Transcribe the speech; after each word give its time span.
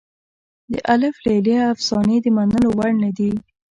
د 0.71 0.73
الف 0.93 1.15
لیله 1.27 1.57
افسانې 1.73 2.17
د 2.21 2.27
منلو 2.35 2.69
وړ 2.77 2.91
نه 3.03 3.09
دي. 3.17 3.31